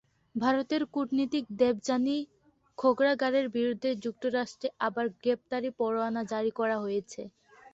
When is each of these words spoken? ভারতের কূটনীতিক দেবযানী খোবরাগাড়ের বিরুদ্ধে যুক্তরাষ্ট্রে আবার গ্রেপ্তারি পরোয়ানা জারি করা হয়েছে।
ভারতের 0.35 0.81
কূটনীতিক 0.93 1.45
দেবযানী 1.59 2.17
খোবরাগাড়ের 2.77 3.45
বিরুদ্ধে 3.55 3.89
যুক্তরাষ্ট্রে 4.03 4.67
আবার 4.87 5.05
গ্রেপ্তারি 5.17 5.69
পরোয়ানা 5.79 6.21
জারি 6.31 6.51
করা 6.59 6.77
হয়েছে। 6.83 7.21